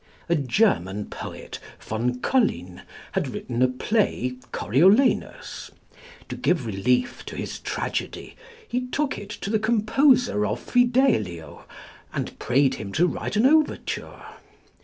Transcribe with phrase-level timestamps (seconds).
[0.27, 5.69] A German poet, von Collin, had written a play, Coriolanus.
[6.29, 8.35] To give relief to his tragedy,
[8.67, 11.65] he took it to the composer of Fidelio
[12.13, 14.23] and prayed him to write an overture.